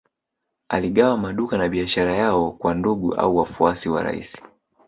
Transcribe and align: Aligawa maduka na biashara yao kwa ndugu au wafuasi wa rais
Aligawa 0.69 1.17
maduka 1.17 1.57
na 1.57 1.69
biashara 1.69 2.15
yao 2.15 2.51
kwa 2.51 2.73
ndugu 2.75 3.13
au 3.15 3.37
wafuasi 3.37 3.89
wa 3.89 4.03
rais 4.03 4.41